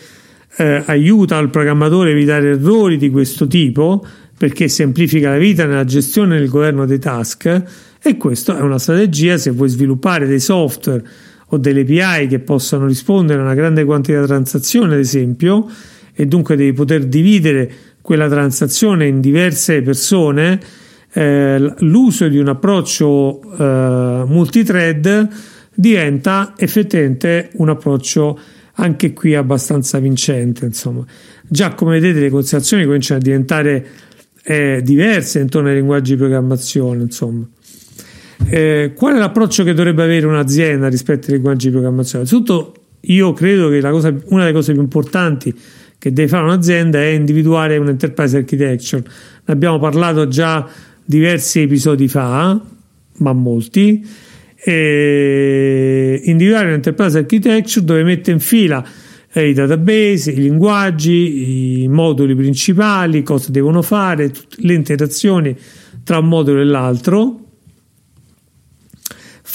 eh, 0.55 0.83
aiuta 0.85 1.39
il 1.39 1.49
programmatore 1.49 2.09
a 2.09 2.13
evitare 2.13 2.49
errori 2.49 2.97
di 2.97 3.09
questo 3.09 3.47
tipo 3.47 4.05
perché 4.37 4.67
semplifica 4.67 5.31
la 5.31 5.37
vita 5.37 5.65
nella 5.65 5.85
gestione 5.85 6.35
e 6.35 6.39
nel 6.41 6.49
governo 6.49 6.85
dei 6.85 6.99
task. 6.99 7.63
E 8.03 8.17
questa 8.17 8.59
è 8.59 8.61
una 8.61 8.77
strategia 8.77 9.39
se 9.39 9.49
vuoi 9.49 9.69
sviluppare 9.69 10.27
dei 10.27 10.39
software 10.39 11.03
o 11.47 11.57
delle 11.57 11.81
API 11.81 12.27
che 12.27 12.39
possano 12.39 12.87
rispondere 12.87 13.39
a 13.39 13.43
una 13.43 13.53
grande 13.53 13.83
quantità 13.83 14.19
di 14.21 14.25
transazioni, 14.25 14.93
ad 14.93 14.99
esempio, 14.99 15.67
e 16.13 16.25
dunque 16.25 16.55
devi 16.55 16.73
poter 16.73 17.05
dividere 17.05 17.71
quella 18.01 18.29
transazione 18.29 19.07
in 19.07 19.19
diverse 19.19 19.81
persone, 19.81 20.59
eh, 21.11 21.73
l'uso 21.79 22.27
di 22.27 22.37
un 22.37 22.49
approccio 22.49 23.41
eh, 23.57 24.23
multithread 24.27 25.29
diventa 25.73 26.53
effettivamente 26.57 27.49
un 27.53 27.69
approccio 27.69 28.39
anche 28.75 29.13
qui 29.13 29.35
abbastanza 29.35 29.99
vincente. 29.99 30.65
Insomma. 30.65 31.05
Già 31.47 31.73
come 31.73 31.99
vedete 31.99 32.19
le 32.19 32.29
considerazioni 32.29 32.85
cominciano 32.85 33.19
a 33.19 33.23
diventare 33.23 33.87
eh, 34.43 34.81
diverse 34.83 35.39
intorno 35.39 35.69
ai 35.69 35.75
linguaggi 35.75 36.11
di 36.11 36.17
programmazione. 36.17 37.03
Insomma. 37.03 37.45
Eh, 38.49 38.93
qual 38.95 39.15
è 39.15 39.17
l'approccio 39.17 39.63
che 39.63 39.73
dovrebbe 39.73 40.03
avere 40.03 40.25
un'azienda 40.25 40.87
rispetto 40.87 41.27
ai 41.27 41.33
linguaggi 41.33 41.67
di 41.67 41.73
programmazione? 41.73 42.25
Innanzitutto, 42.25 42.73
io 43.01 43.33
credo 43.33 43.69
che 43.69 43.81
cosa, 43.81 44.13
una 44.27 44.41
delle 44.41 44.53
cose 44.53 44.73
più 44.73 44.81
importanti 44.81 45.53
che 45.97 46.11
deve 46.11 46.27
fare 46.27 46.43
un'azienda 46.43 46.99
è 46.99 47.07
individuare 47.07 47.77
un 47.77 47.87
enterprise 47.87 48.37
architecture. 48.37 49.03
Ne 49.45 49.53
abbiamo 49.53 49.79
parlato 49.79 50.27
già 50.27 50.67
diversi 51.03 51.61
episodi 51.61 52.07
fa, 52.07 52.59
ma 53.17 53.33
molti. 53.33 54.05
E 54.67 56.21
individuare 56.23 56.67
un 56.67 56.73
enterprise 56.73 57.19
architecture 57.19 57.85
dove 57.85 58.03
mette 58.03 58.31
in 58.31 58.39
fila 58.39 58.83
eh, 59.31 59.49
i 59.49 59.53
database, 59.53 60.31
i 60.31 60.41
linguaggi, 60.41 61.83
i 61.83 61.87
moduli 61.87 62.35
principali, 62.35 63.21
cosa 63.21 63.51
devono 63.51 63.81
fare, 63.81 64.31
le 64.57 64.73
interazioni 64.73 65.55
tra 66.03 66.19
un 66.19 66.27
modulo 66.27 66.61
e 66.61 66.63
l'altro 66.63 67.44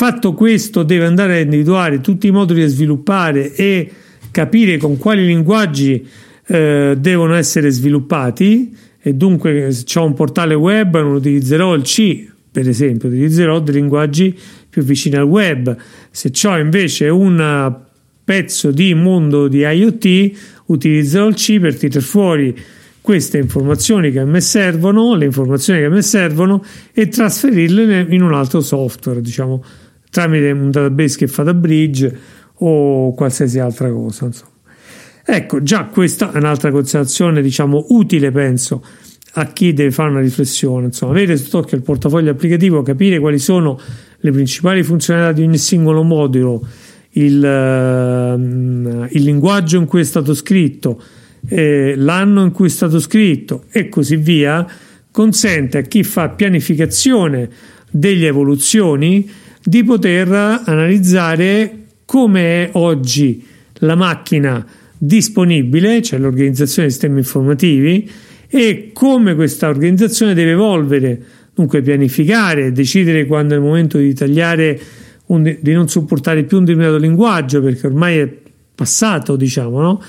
Fatto 0.01 0.33
questo, 0.33 0.83
deve 0.83 1.05
andare 1.05 1.37
a 1.37 1.41
individuare 1.41 2.01
tutti 2.01 2.27
i 2.27 2.31
moduli 2.31 2.63
da 2.63 2.69
sviluppare 2.69 3.55
e 3.55 3.91
capire 4.31 4.79
con 4.79 4.97
quali 4.97 5.27
linguaggi 5.27 6.09
eh, 6.47 6.95
devono 6.99 7.35
essere 7.35 7.69
sviluppati 7.69 8.75
e 8.99 9.13
dunque 9.13 9.71
se 9.73 9.99
ho 9.99 10.07
un 10.07 10.15
portale 10.15 10.55
web 10.55 10.99
non 10.99 11.17
utilizzerò 11.17 11.75
il 11.75 11.83
C, 11.83 12.27
per 12.51 12.67
esempio, 12.67 13.11
utilizzerò 13.11 13.61
dei 13.61 13.75
linguaggi 13.75 14.35
più 14.71 14.83
vicini 14.83 15.17
al 15.17 15.25
web. 15.25 15.77
Se 16.11 16.33
ho 16.49 16.57
invece 16.57 17.09
un 17.11 17.77
pezzo 18.25 18.71
di 18.71 18.95
mondo 18.95 19.49
di 19.49 19.59
IoT, 19.59 20.31
utilizzerò 20.65 21.29
il 21.29 21.35
C 21.35 21.61
per 21.61 21.77
tirare 21.77 22.01
fuori 22.01 22.59
queste 23.03 23.37
informazioni 23.37 24.11
che 24.11 24.21
a 24.21 24.25
me 24.25 24.41
servono, 24.41 25.15
le 25.15 25.27
informazioni 25.27 25.81
che 25.81 25.85
a 25.85 25.91
me 25.91 26.01
servono 26.01 26.65
e 26.95 27.09
trasferirle 27.09 28.07
in 28.09 28.23
un 28.23 28.33
altro 28.33 28.63
software, 28.63 29.21
diciamo 29.21 29.63
tramite 30.11 30.51
un 30.51 30.71
database 30.71 31.17
che 31.17 31.27
fa 31.27 31.43
da 31.43 31.55
bridge 31.55 32.19
o 32.55 33.15
qualsiasi 33.15 33.59
altra 33.59 33.91
cosa. 33.91 34.27
Insomma. 34.27 34.51
Ecco, 35.25 35.63
già 35.63 35.85
questa 35.85 36.33
è 36.33 36.39
un'altra 36.39 36.71
considerazione, 36.71 37.41
diciamo, 37.41 37.87
utile, 37.91 38.31
penso, 38.31 38.85
a 39.35 39.47
chi 39.47 39.73
deve 39.73 39.91
fare 39.91 40.11
una 40.11 40.21
riflessione. 40.21 40.87
Insomma, 40.87 41.13
avere 41.13 41.37
sott'occhio 41.37 41.77
il 41.77 41.83
portafoglio 41.83 42.31
applicativo, 42.31 42.83
capire 42.83 43.19
quali 43.19 43.39
sono 43.39 43.79
le 44.19 44.31
principali 44.33 44.83
funzionalità 44.83 45.33
di 45.33 45.43
ogni 45.43 45.59
singolo 45.59 46.03
modulo, 46.03 46.67
il, 47.13 47.39
uh, 47.43 49.07
il 49.11 49.23
linguaggio 49.23 49.79
in 49.79 49.87
cui 49.87 50.01
è 50.01 50.05
stato 50.05 50.35
scritto, 50.35 51.01
eh, 51.49 51.95
l'anno 51.97 52.43
in 52.43 52.51
cui 52.51 52.67
è 52.67 52.71
stato 52.71 52.99
scritto 53.01 53.65
e 53.71 53.89
così 53.89 54.17
via, 54.17 54.67
consente 55.11 55.79
a 55.79 55.83
chi 55.83 56.03
fa 56.03 56.29
pianificazione 56.31 57.49
delle 57.91 58.27
evoluzioni 58.27 59.29
di 59.63 59.85
poter 59.85 60.29
analizzare 60.65 61.85
come 62.05 62.41
è 62.41 62.71
oggi 62.73 63.47
la 63.75 63.95
macchina 63.95 64.65
disponibile, 64.97 66.03
cioè 66.03 66.19
l'organizzazione 66.19 66.89
dei 66.89 66.91
sistemi 66.91 67.19
informativi, 67.19 68.11
e 68.49 68.91
come 68.93 69.35
questa 69.35 69.69
organizzazione 69.69 70.35
deve 70.35 70.51
evolvere, 70.53 71.23
dunque 71.55 71.83
pianificare, 71.83 72.73
decidere 72.73 73.27
quando 73.27 73.55
è 73.55 73.57
il 73.57 73.63
momento 73.63 73.99
di 73.99 74.13
tagliare, 74.13 74.79
un, 75.27 75.57
di 75.61 75.73
non 75.73 75.89
supportare 75.89 76.43
più 76.43 76.59
un 76.59 76.65
determinato 76.65 76.99
linguaggio 76.99 77.63
perché 77.63 77.87
ormai 77.87 78.19
è 78.19 78.29
passato, 78.75 79.37
diciamo, 79.37 79.81
no? 79.81 80.03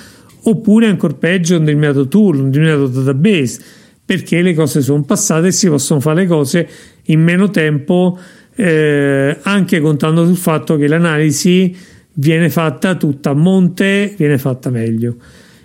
oppure 0.43 0.87
ancora 0.87 1.13
peggio 1.13 1.57
un 1.57 1.65
determinato 1.65 2.07
tool, 2.07 2.39
un 2.39 2.49
determinato 2.49 2.87
database, 2.87 3.61
perché 4.03 4.41
le 4.41 4.53
cose 4.53 4.81
sono 4.81 5.03
passate 5.03 5.47
e 5.47 5.51
si 5.51 5.67
possono 5.67 5.99
fare 5.99 6.21
le 6.21 6.27
cose 6.27 6.67
in 7.03 7.21
meno 7.21 7.49
tempo 7.49 8.17
eh, 8.55 9.37
anche 9.41 9.79
contando 9.79 10.25
sul 10.25 10.37
fatto 10.37 10.77
che 10.77 10.87
l'analisi 10.87 11.75
viene 12.13 12.49
fatta 12.49 12.95
tutta 12.95 13.31
a 13.31 13.33
monte, 13.33 14.13
viene 14.17 14.37
fatta 14.37 14.69
meglio. 14.69 15.15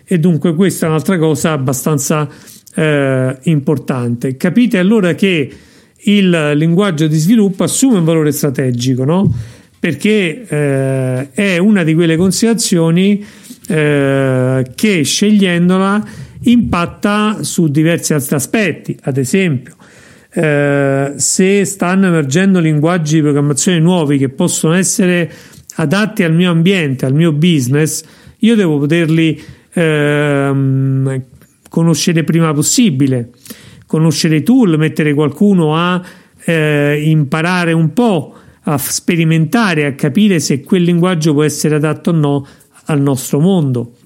E 0.04 0.18
dunque 0.18 0.54
questa 0.54 0.86
è 0.86 0.88
un'altra 0.88 1.18
cosa 1.18 1.52
abbastanza 1.52 2.28
eh, 2.74 3.36
importante. 3.42 4.36
Capite 4.36 4.78
allora 4.78 5.14
che 5.14 5.50
il 5.98 6.52
linguaggio 6.54 7.06
di 7.06 7.16
sviluppo 7.16 7.64
assume 7.64 7.98
un 7.98 8.04
valore 8.04 8.30
strategico, 8.32 9.04
no? 9.04 9.34
perché 9.78 10.46
eh, 10.48 11.30
è 11.32 11.58
una 11.58 11.84
di 11.84 11.94
quelle 11.94 12.16
considerazioni 12.16 13.24
eh, 13.68 14.66
che 14.74 15.02
scegliendola 15.02 16.04
impatta 16.42 17.38
su 17.42 17.68
diversi 17.68 18.14
altri 18.14 18.34
aspetti, 18.36 18.96
ad 19.02 19.16
esempio 19.16 19.75
eh, 20.38 21.14
se 21.16 21.64
stanno 21.64 22.08
emergendo 22.08 22.60
linguaggi 22.60 23.14
di 23.14 23.22
programmazione 23.22 23.78
nuovi 23.78 24.18
che 24.18 24.28
possono 24.28 24.74
essere 24.74 25.32
adatti 25.76 26.24
al 26.24 26.34
mio 26.34 26.50
ambiente, 26.50 27.06
al 27.06 27.14
mio 27.14 27.32
business, 27.32 28.04
io 28.40 28.54
devo 28.54 28.78
poterli 28.78 29.42
ehm, 29.72 31.22
conoscere 31.70 32.22
prima 32.22 32.52
possibile, 32.52 33.30
conoscere 33.86 34.36
i 34.36 34.42
tool, 34.42 34.76
mettere 34.76 35.14
qualcuno 35.14 35.74
a 35.74 36.02
eh, 36.44 37.02
imparare 37.02 37.72
un 37.72 37.94
po', 37.94 38.34
a 38.64 38.76
sperimentare, 38.76 39.86
a 39.86 39.94
capire 39.94 40.38
se 40.38 40.60
quel 40.60 40.82
linguaggio 40.82 41.32
può 41.32 41.44
essere 41.44 41.76
adatto 41.76 42.10
o 42.10 42.12
no 42.12 42.46
al 42.84 43.00
nostro 43.00 43.40
mondo. 43.40 43.96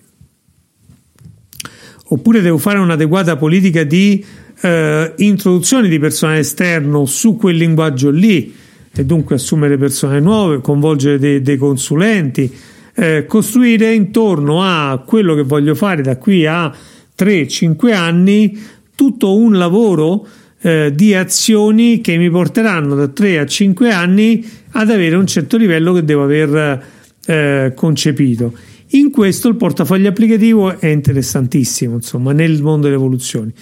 Oppure 2.12 2.40
devo 2.40 2.58
fare 2.58 2.78
un'adeguata 2.78 3.37
politica 3.37 3.82
di 3.82 4.25
eh, 4.61 5.12
introduzione 5.19 5.88
di 5.88 5.99
personale 5.99 6.40
esterno 6.40 7.07
su 7.07 7.37
quel 7.37 7.57
linguaggio 7.57 8.11
lì 8.11 8.55
e 8.93 9.05
dunque 9.05 9.37
assumere 9.37 9.79
persone 9.79 10.21
nuove, 10.21 10.61
coinvolgere 10.61 11.19
dei, 11.19 11.43
dei 11.43 11.57
consulenti, 11.57 12.52
eh, 12.95 13.25
costruire 13.26 13.95
intorno 13.95 14.62
a 14.62 15.02
quello 15.07 15.35
che 15.35 15.43
voglio 15.43 15.75
fare 15.75 16.02
da 16.02 16.17
qui 16.17 16.45
a 16.47 16.75
3-5 17.17 17.95
anni 17.95 18.59
tutto 18.95 19.37
un 19.37 19.57
lavoro 19.57 20.26
eh, 20.61 20.93
di 20.95 21.14
azioni 21.14 22.00
che 22.00 22.19
mi 22.19 22.29
porteranno 22.29 22.95
da 22.95 23.09
3 23.09 23.38
a 23.38 23.47
5 23.47 23.90
anni 23.93 24.45
ad 24.73 24.90
avere 24.90 25.17
un 25.17 25.26
certo 25.26 25.57
livello 25.57 25.93
che 25.93 26.05
devo 26.05 26.25
aver 26.25 26.85
eh, 27.25 27.73
concepito. 27.75 28.52
In 28.93 29.12
questo 29.12 29.47
il 29.49 29.55
portafoglio 29.55 30.09
applicativo 30.09 30.76
è 30.81 30.88
interessantissimo, 30.88 31.95
insomma, 31.95 32.33
nel 32.33 32.61
mondo 32.61 32.87
delle 32.87 32.97
evoluzioni 32.97 33.52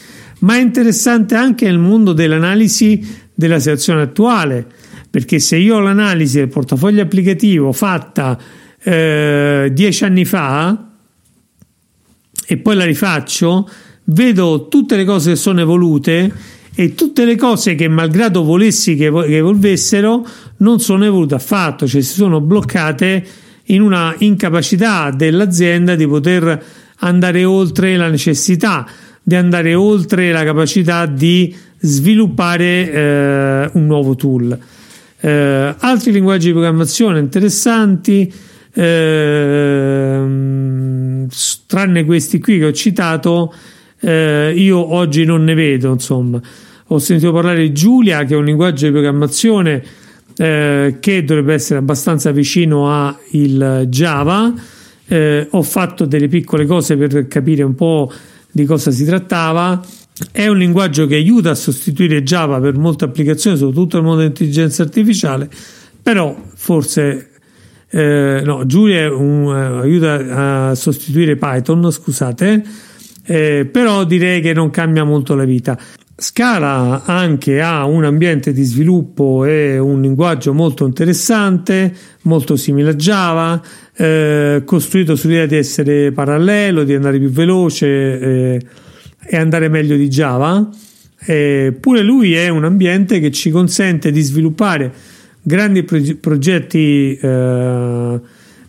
ma 0.40 0.57
è 0.57 0.61
interessante 0.61 1.35
anche 1.35 1.66
nel 1.66 1.78
mondo 1.78 2.12
dell'analisi 2.12 3.26
della 3.35 3.59
situazione 3.59 4.02
attuale, 4.02 4.66
perché 5.11 5.38
se 5.38 5.57
io 5.57 5.76
ho 5.76 5.80
l'analisi 5.80 6.38
del 6.38 6.49
portafoglio 6.49 7.02
applicativo 7.02 7.73
fatta 7.73 8.38
eh, 8.83 9.71
dieci 9.73 10.04
anni 10.04 10.25
fa 10.25 10.90
e 12.47 12.57
poi 12.57 12.76
la 12.76 12.85
rifaccio, 12.85 13.68
vedo 14.04 14.68
tutte 14.68 14.97
le 14.97 15.04
cose 15.04 15.30
che 15.30 15.37
sono 15.37 15.61
evolute 15.61 16.33
e 16.75 16.95
tutte 16.95 17.25
le 17.25 17.37
cose 17.37 17.75
che 17.75 17.88
malgrado 17.88 18.42
volessi 18.42 18.95
che, 18.95 19.11
che 19.11 19.37
evolvessero 19.37 20.26
non 20.59 20.78
sono 20.80 21.04
evolute 21.04 21.35
affatto, 21.35 21.87
cioè 21.87 22.00
si 22.00 22.14
sono 22.14 22.40
bloccate 22.40 23.26
in 23.64 23.83
una 23.83 24.14
incapacità 24.18 25.11
dell'azienda 25.11 25.95
di 25.95 26.07
poter 26.07 26.64
andare 27.00 27.45
oltre 27.45 27.97
la 27.97 28.09
necessità 28.09 28.87
di 29.28 29.35
andare 29.35 29.75
oltre 29.75 30.32
la 30.32 30.42
capacità 30.42 31.04
di 31.04 31.54
sviluppare 31.80 32.90
eh, 32.90 33.70
un 33.75 33.85
nuovo 33.85 34.14
tool. 34.14 34.58
Eh, 35.20 35.75
altri 35.76 36.12
linguaggi 36.12 36.47
di 36.47 36.52
programmazione 36.52 37.19
interessanti, 37.19 38.32
eh, 38.73 40.25
tranne 41.67 42.04
questi 42.06 42.41
qui 42.41 42.56
che 42.56 42.64
ho 42.64 42.73
citato, 42.73 43.52
eh, 44.00 44.54
io 44.56 44.95
oggi 44.95 45.26
non 45.26 45.45
ne 45.45 45.52
vedo, 45.52 45.93
insomma. 45.93 46.41
Ho 46.86 46.99
sentito 46.99 47.30
parlare 47.30 47.60
di 47.60 47.73
Julia, 47.73 48.25
che 48.25 48.32
è 48.32 48.36
un 48.38 48.47
linguaggio 48.47 48.86
di 48.86 48.93
programmazione 48.93 49.84
eh, 50.38 50.97
che 51.00 51.23
dovrebbe 51.23 51.52
essere 51.52 51.80
abbastanza 51.80 52.30
vicino 52.30 52.91
a 52.91 53.14
il 53.32 53.84
Java. 53.91 54.54
Eh, 55.06 55.49
ho 55.50 55.62
fatto 55.62 56.06
delle 56.06 56.28
piccole 56.28 56.64
cose 56.64 56.97
per 56.97 57.28
capire 57.28 57.62
un 57.62 57.75
po' 57.75 58.10
di 58.50 58.65
cosa 58.65 58.91
si 58.91 59.04
trattava. 59.04 59.80
È 60.32 60.47
un 60.47 60.58
linguaggio 60.58 61.06
che 61.06 61.15
aiuta 61.15 61.50
a 61.50 61.54
sostituire 61.54 62.23
Java 62.23 62.61
per 62.61 62.76
molte 62.76 63.04
applicazioni, 63.04 63.56
soprattutto 63.56 63.97
nel 63.97 64.04
mondo 64.04 64.21
dell'intelligenza 64.21 64.82
artificiale, 64.82 65.49
però 66.02 66.37
forse 66.54 67.30
eh, 67.91 68.43
no, 68.45 68.65
Julia 68.67 69.15
un, 69.15 69.45
uh, 69.45 69.80
aiuta 69.80 70.71
a 70.71 70.75
sostituire 70.75 71.37
Python, 71.37 71.91
scusate, 71.91 72.63
eh, 73.25 73.69
però 73.71 74.04
direi 74.04 74.41
che 74.41 74.52
non 74.52 74.71
cambia 74.71 75.04
molto 75.04 75.34
la 75.34 75.45
vita. 75.45 75.78
Scala 76.21 77.04
anche 77.04 77.63
ha 77.63 77.85
un 77.85 78.02
ambiente 78.02 78.52
di 78.52 78.65
sviluppo 78.65 79.45
e 79.45 79.78
un 79.78 80.00
linguaggio 80.00 80.52
molto 80.52 80.85
interessante, 80.85 81.95
molto 82.23 82.57
simile 82.57 82.91
a 82.91 82.95
Java, 82.95 83.63
eh, 83.95 84.63
costruito 84.65 85.15
sull'idea 85.15 85.47
di 85.47 85.54
essere 85.54 86.11
parallelo, 86.11 86.83
di 86.83 86.93
andare 86.93 87.21
più 87.21 87.31
veloce 87.31 87.87
eh, 87.87 88.61
e 89.26 89.37
andare 89.37 89.69
meglio 89.69 89.95
di 89.95 90.09
Java. 90.09 90.69
Eh, 91.25 91.76
pure 91.78 92.02
lui 92.02 92.35
è 92.35 92.49
un 92.49 92.65
ambiente 92.65 93.21
che 93.21 93.31
ci 93.31 93.50
consente 93.50 94.11
di 94.11 94.21
sviluppare 94.21 94.93
grandi 95.41 95.85
pro- 95.85 96.17
progetti 96.19 97.17
eh, 97.17 98.21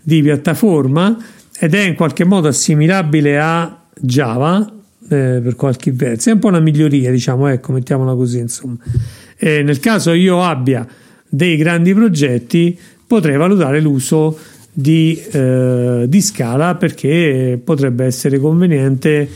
di 0.03 0.21
piattaforma 0.21 1.17
ed 1.57 1.73
è 1.73 1.81
in 1.81 1.95
qualche 1.95 2.25
modo 2.25 2.47
assimilabile 2.47 3.39
a 3.39 3.85
Java 3.99 4.78
eh, 5.09 5.39
per 5.43 5.55
qualche 5.55 5.91
verso. 5.91 6.29
È 6.29 6.33
un 6.33 6.39
po' 6.39 6.47
una 6.47 6.59
miglioria, 6.59 7.11
diciamo, 7.11 7.47
ecco, 7.47 7.71
mettiamola 7.71 8.13
così, 8.13 8.39
insomma. 8.39 8.77
E 9.37 9.63
nel 9.63 9.79
caso 9.79 10.13
io 10.13 10.43
abbia 10.43 10.87
dei 11.27 11.57
grandi 11.57 11.93
progetti, 11.93 12.77
potrei 13.05 13.37
valutare 13.37 13.81
l'uso 13.81 14.37
di, 14.71 15.19
eh, 15.31 16.05
di 16.07 16.21
Scala 16.21 16.75
perché 16.75 17.59
potrebbe 17.63 18.05
essere 18.05 18.39
conveniente 18.39 19.27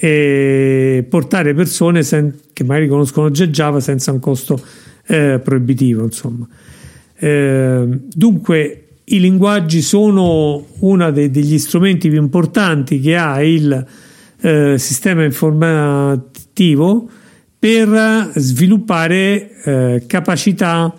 portare 0.00 1.52
persone 1.52 2.02
sen- 2.02 2.34
che 2.54 2.64
magari 2.64 2.88
conoscono 2.88 3.30
già 3.30 3.46
Java 3.48 3.80
senza 3.80 4.12
un 4.12 4.18
costo 4.18 4.58
eh, 5.06 5.40
proibitivo, 5.42 6.04
insomma. 6.04 6.48
Eh, 7.18 7.86
dunque, 8.14 8.84
i 9.04 9.20
linguaggi 9.20 9.82
sono 9.82 10.64
uno 10.78 11.10
degli 11.10 11.58
strumenti 11.58 12.08
più 12.08 12.20
importanti 12.20 12.98
che 13.00 13.16
ha 13.16 13.42
il 13.42 13.86
eh, 14.40 14.78
sistema 14.78 15.24
informativo 15.24 17.08
per 17.58 18.32
sviluppare 18.36 19.62
eh, 19.62 20.04
capacità 20.06 20.94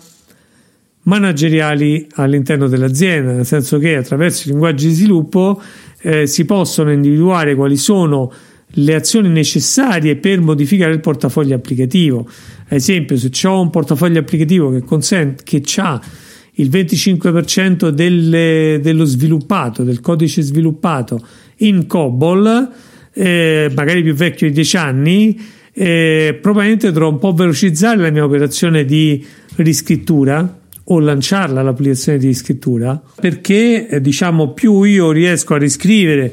manageriali 1.02 2.06
all'interno 2.14 2.68
dell'azienda, 2.68 3.32
nel 3.32 3.46
senso 3.46 3.78
che 3.78 3.96
attraverso 3.96 4.46
i 4.46 4.50
linguaggi 4.52 4.88
di 4.88 4.94
sviluppo 4.94 5.60
eh, 6.00 6.26
si 6.26 6.44
possono 6.44 6.92
individuare 6.92 7.54
quali 7.54 7.76
sono 7.76 8.32
le 8.76 8.94
azioni 8.94 9.28
necessarie 9.28 10.16
per 10.16 10.40
modificare 10.40 10.92
il 10.92 11.00
portafoglio 11.00 11.54
applicativo. 11.54 12.20
Ad 12.68 12.72
esempio, 12.72 13.16
se 13.16 13.30
ho 13.46 13.60
un 13.60 13.70
portafoglio 13.70 14.20
applicativo 14.20 14.70
che 14.70 14.82
consente 14.82 15.42
che 15.44 15.62
ha 15.76 16.00
il 16.56 16.68
25% 16.68 17.88
delle, 17.88 18.78
dello 18.80 19.04
sviluppato, 19.04 19.82
del 19.82 20.00
codice 20.00 20.42
sviluppato 20.42 21.20
in 21.58 21.86
COBOL, 21.86 22.70
eh, 23.14 23.70
magari 23.74 24.02
più 24.02 24.14
vecchio 24.14 24.46
di 24.46 24.52
10 24.54 24.76
anni, 24.76 25.40
eh, 25.72 26.38
probabilmente 26.40 26.88
dovrò 26.88 27.08
un 27.08 27.18
po' 27.18 27.32
velocizzare 27.32 27.96
la 27.98 28.10
mia 28.10 28.24
operazione 28.24 28.84
di 28.84 29.24
riscrittura 29.56 30.60
o 30.84 31.00
lanciarla 31.00 31.62
l'applicazione 31.62 32.18
di 32.18 32.26
riscrittura 32.26 33.00
perché 33.20 33.88
eh, 33.88 34.00
diciamo 34.00 34.52
più 34.52 34.82
io 34.82 35.10
riesco 35.12 35.54
a 35.54 35.58
riscrivere 35.58 36.32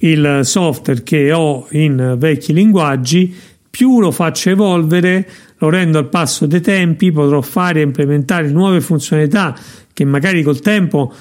il 0.00 0.40
software 0.44 1.02
che 1.02 1.32
ho 1.32 1.66
in 1.72 2.14
vecchi 2.16 2.52
linguaggi 2.52 3.34
più 3.68 4.00
lo 4.00 4.12
faccio 4.12 4.50
evolvere 4.50 5.28
lo 5.58 5.68
rendo 5.68 5.98
al 5.98 6.08
passo 6.08 6.46
dei 6.46 6.60
tempi 6.60 7.10
potrò 7.10 7.40
fare 7.40 7.80
e 7.80 7.84
implementare 7.84 8.48
nuove 8.50 8.80
funzionalità 8.80 9.56
che 9.92 10.04
magari 10.04 10.42
col 10.42 10.60
tempo 10.60 11.12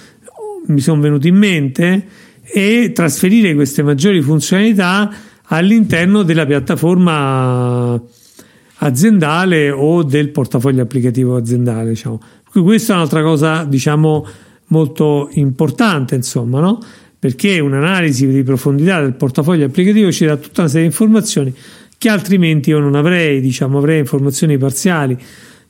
mi 0.68 0.80
sono 0.80 1.02
venute 1.02 1.28
in 1.28 1.36
mente 1.36 2.06
e 2.50 2.92
trasferire 2.94 3.54
queste 3.54 3.84
maggiori 3.84 4.22
funzionalità 4.22 5.12
all'interno 5.50 6.24
della 6.24 6.46
piattaforma 6.46 8.02
aziendale 8.80 9.70
o 9.70 10.04
del 10.04 10.30
portafoglio 10.30 10.82
applicativo 10.82 11.36
aziendale. 11.36 11.90
Diciamo. 11.90 12.22
Questa 12.52 12.94
è 12.94 12.96
un'altra 12.96 13.22
cosa, 13.22 13.64
diciamo, 13.64 14.26
molto 14.68 15.30
importante, 15.34 16.16
insomma, 16.16 16.60
no? 16.60 16.80
Perché 17.20 17.60
un'analisi 17.60 18.28
di 18.28 18.44
profondità 18.44 19.02
del 19.02 19.14
portafoglio 19.14 19.66
applicativo 19.66 20.12
ci 20.12 20.26
dà 20.26 20.38
tutta 20.38 20.62
una 20.62 20.70
serie 20.70 20.88
di 20.88 20.94
informazioni 20.94 21.54
che 21.98 22.10
altrimenti 22.10 22.70
io 22.70 22.80
non 22.80 22.96
avrei, 22.96 23.42
diciamo, 23.42 23.80
avrei 23.80 24.00
informazioni 24.00 24.58
parziali, 24.58 25.18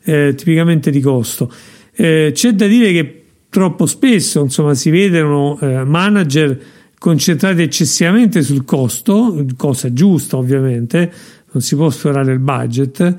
eh, 0.04 0.34
tipicamente 0.36 0.92
di 0.92 1.00
costo. 1.00 1.52
Eh, 1.96 2.32
c'è 2.34 2.52
da 2.52 2.68
dire 2.68 2.92
che 2.92 3.16
troppo 3.50 3.86
spesso 3.86 4.42
insomma, 4.42 4.74
si 4.74 4.90
vedono 4.90 5.60
eh, 5.60 5.84
manager 5.84 6.60
concentrati 6.98 7.62
eccessivamente 7.62 8.42
sul 8.42 8.66
costo, 8.66 9.46
cosa 9.56 9.94
giusta 9.94 10.38
ovviamente, 10.38 11.12
non 11.52 11.62
si 11.62 11.76
può 11.76 11.90
sforare 11.90 12.34
il 12.34 12.40
budget, 12.40 13.16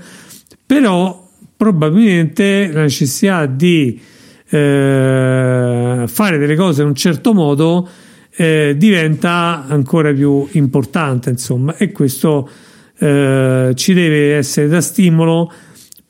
però 0.66 1.26
probabilmente 1.56 2.70
la 2.72 2.82
necessità 2.82 3.46
di 3.46 4.00
eh, 4.50 6.04
fare 6.06 6.38
delle 6.38 6.56
cose 6.56 6.82
in 6.82 6.88
un 6.88 6.94
certo 6.94 7.32
modo 7.34 7.88
eh, 8.34 8.74
diventa 8.76 9.64
ancora 9.66 10.12
più 10.12 10.46
importante, 10.52 11.30
insomma, 11.30 11.76
e 11.76 11.90
questo 11.92 12.48
eh, 12.98 13.72
ci 13.74 13.94
deve 13.94 14.36
essere 14.36 14.68
da 14.68 14.80
stimolo 14.80 15.52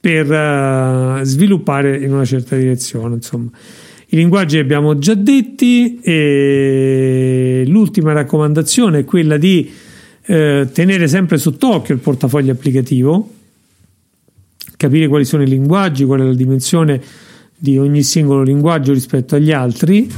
per 0.00 0.30
uh, 0.30 1.22
sviluppare 1.24 1.96
in 1.98 2.12
una 2.12 2.24
certa 2.24 2.56
direzione, 2.56 3.16
insomma. 3.16 3.50
I 4.10 4.16
linguaggi 4.16 4.54
li 4.54 4.62
abbiamo 4.62 4.98
già 4.98 5.12
detti 5.12 6.00
e 6.00 7.64
l'ultima 7.66 8.12
raccomandazione 8.12 9.00
è 9.00 9.04
quella 9.04 9.36
di 9.36 9.70
eh, 10.24 10.66
tenere 10.72 11.06
sempre 11.08 11.36
sott'occhio 11.36 11.92
il 11.92 12.00
portafoglio 12.00 12.52
applicativo, 12.52 13.30
capire 14.78 15.08
quali 15.08 15.26
sono 15.26 15.42
i 15.42 15.46
linguaggi, 15.46 16.06
qual 16.06 16.20
è 16.20 16.24
la 16.24 16.34
dimensione 16.34 17.02
di 17.54 17.76
ogni 17.76 18.02
singolo 18.02 18.42
linguaggio 18.42 18.94
rispetto 18.94 19.34
agli 19.34 19.52
altri, 19.52 20.10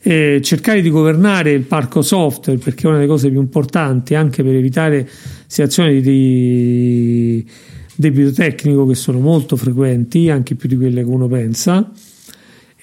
eh, 0.00 0.40
cercare 0.42 0.82
di 0.82 0.90
governare 0.90 1.52
il 1.52 1.62
parco 1.62 2.02
software 2.02 2.58
perché 2.58 2.82
è 2.82 2.86
una 2.88 2.96
delle 2.96 3.08
cose 3.08 3.30
più 3.30 3.38
importanti 3.38 4.16
anche 4.16 4.42
per 4.42 4.56
evitare 4.56 5.08
situazioni 5.46 6.00
di 6.00 7.46
debito 7.94 8.32
tecnico 8.32 8.86
che 8.86 8.96
sono 8.96 9.20
molto 9.20 9.54
frequenti, 9.54 10.30
anche 10.30 10.56
più 10.56 10.68
di 10.68 10.76
quelle 10.76 11.04
che 11.04 11.08
uno 11.08 11.28
pensa. 11.28 11.92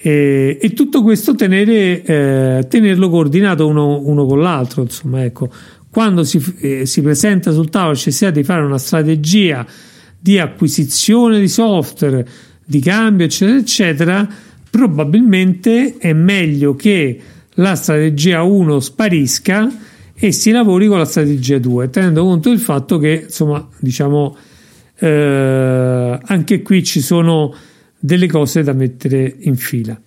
E, 0.06 0.58
e 0.60 0.74
tutto 0.74 1.02
questo 1.02 1.34
tenere, 1.34 2.02
eh, 2.02 2.66
tenerlo 2.68 3.08
coordinato 3.08 3.66
uno, 3.66 4.00
uno, 4.04 4.26
con 4.26 4.38
l'altro. 4.38 4.82
Insomma, 4.82 5.24
ecco, 5.24 5.50
quando 5.88 6.24
si, 6.24 6.44
eh, 6.58 6.84
si 6.84 7.00
presenta 7.00 7.52
sul 7.52 7.70
tavolo 7.70 7.92
la 7.92 7.96
necessità 7.96 8.30
di 8.30 8.44
fare 8.44 8.62
una 8.66 8.76
strategia 8.76 9.66
di 10.20 10.38
acquisizione 10.38 11.40
di 11.40 11.48
software, 11.48 12.28
di 12.62 12.80
cambio, 12.80 13.24
eccetera, 13.24 13.56
eccetera, 13.58 14.28
probabilmente 14.68 15.96
è 15.96 16.12
meglio 16.12 16.76
che 16.76 17.18
la 17.54 17.74
strategia 17.74 18.42
1 18.42 18.80
sparisca 18.80 19.72
e 20.12 20.32
si 20.32 20.50
lavori 20.50 20.86
con 20.86 20.98
la 20.98 21.06
strategia 21.06 21.56
2, 21.56 21.88
tenendo 21.88 22.24
conto 22.24 22.50
del 22.50 22.58
fatto 22.58 22.98
che, 22.98 23.22
insomma, 23.24 23.66
diciamo, 23.78 24.36
eh, 24.98 26.18
anche 26.22 26.60
qui 26.60 26.84
ci 26.84 27.00
sono 27.00 27.54
delle 28.04 28.26
cose 28.26 28.62
da 28.62 28.74
mettere 28.74 29.34
in 29.40 29.56
fila. 29.56 29.98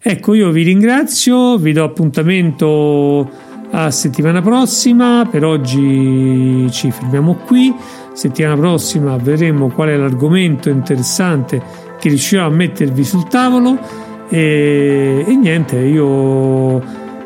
Ecco, 0.00 0.34
io 0.34 0.50
vi 0.50 0.62
ringrazio, 0.62 1.58
vi 1.58 1.72
do 1.72 1.82
appuntamento 1.82 3.28
a 3.72 3.90
settimana 3.90 4.40
prossima, 4.40 5.26
per 5.28 5.44
oggi 5.44 6.68
ci 6.70 6.92
fermiamo 6.92 7.34
qui, 7.44 7.74
settimana 8.12 8.56
prossima 8.56 9.16
vedremo 9.16 9.68
qual 9.70 9.88
è 9.88 9.96
l'argomento 9.96 10.68
interessante 10.68 11.60
che 11.98 12.08
riuscirò 12.08 12.46
a 12.46 12.50
mettervi 12.50 13.02
sul 13.02 13.26
tavolo 13.26 13.80
e, 14.28 15.24
e 15.26 15.34
niente, 15.34 15.76
io 15.78 16.80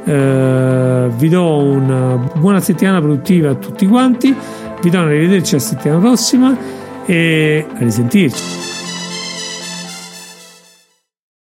eh, 0.05 1.11
vi 1.19 1.29
do 1.29 1.57
una 1.59 2.17
buona 2.39 2.61
settimana 2.61 3.01
produttiva 3.01 3.51
a 3.51 3.55
tutti 3.57 3.87
quanti, 3.87 4.35
vi 4.81 4.89
do 4.89 5.01
una 5.01 5.11
rivederci 5.11 5.53
la 5.53 5.61
settimana 5.61 6.01
prossima 6.01 6.57
e 7.05 7.67
a 7.71 7.79
risentirci. 7.79 8.68